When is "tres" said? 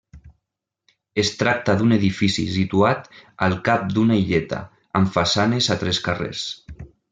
5.85-6.03